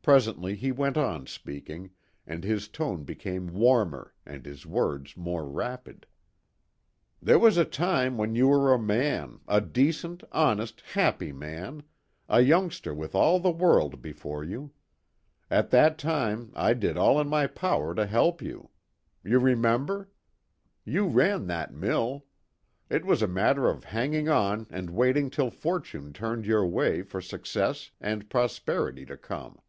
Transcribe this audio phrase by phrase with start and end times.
[0.00, 1.90] Presently he went on speaking,
[2.24, 6.06] and his tone became warmer, and his words more rapid.
[7.20, 11.82] "There was a time when you were a man, a decent, honest, happy man;
[12.28, 14.70] a youngster with all the world before you.
[15.50, 18.70] At that time I did all in my power to help you.
[19.24, 20.10] You remember?
[20.84, 22.24] You ran that mill.
[22.88, 27.20] It was a matter of hanging on and waiting till fortune turned your way for
[27.20, 29.60] success and prosperity to come.